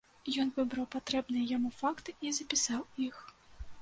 Ён 0.43 0.47
выбраў 0.55 0.87
патрэбныя 0.95 1.45
яму 1.51 1.71
факты 1.81 2.17
і 2.29 2.33
запісаў 2.39 2.81
іх. 3.11 3.25